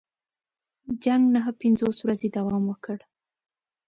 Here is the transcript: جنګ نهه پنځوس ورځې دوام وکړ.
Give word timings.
جنګ 1.03 1.23
نهه 1.35 1.51
پنځوس 1.61 1.97
ورځې 2.01 2.27
دوام 2.37 2.63
وکړ. 2.67 2.97